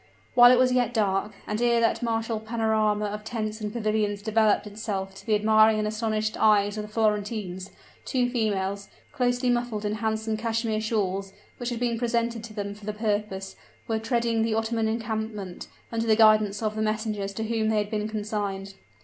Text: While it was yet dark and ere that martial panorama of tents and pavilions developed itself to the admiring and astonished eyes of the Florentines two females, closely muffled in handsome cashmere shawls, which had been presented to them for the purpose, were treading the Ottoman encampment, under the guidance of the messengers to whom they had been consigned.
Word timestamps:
While 0.33 0.51
it 0.51 0.57
was 0.57 0.71
yet 0.73 0.95
dark 0.95 1.33
and 1.45 1.61
ere 1.61 1.79
that 1.79 2.01
martial 2.01 2.39
panorama 2.39 3.05
of 3.05 3.23
tents 3.23 3.61
and 3.61 3.71
pavilions 3.71 4.23
developed 4.23 4.65
itself 4.65 5.13
to 5.13 5.25
the 5.27 5.35
admiring 5.35 5.77
and 5.77 5.87
astonished 5.87 6.35
eyes 6.37 6.75
of 6.75 6.81
the 6.81 6.91
Florentines 6.91 7.69
two 8.03 8.27
females, 8.31 8.89
closely 9.11 9.51
muffled 9.51 9.85
in 9.85 9.93
handsome 9.93 10.37
cashmere 10.37 10.81
shawls, 10.81 11.33
which 11.57 11.69
had 11.69 11.79
been 11.79 11.99
presented 11.99 12.43
to 12.45 12.53
them 12.55 12.73
for 12.73 12.85
the 12.87 12.93
purpose, 12.93 13.55
were 13.87 13.99
treading 13.99 14.41
the 14.41 14.55
Ottoman 14.55 14.87
encampment, 14.87 15.67
under 15.91 16.07
the 16.07 16.15
guidance 16.15 16.63
of 16.63 16.75
the 16.75 16.81
messengers 16.81 17.31
to 17.35 17.43
whom 17.43 17.69
they 17.69 17.77
had 17.77 17.91
been 17.91 18.07
consigned. 18.07 18.73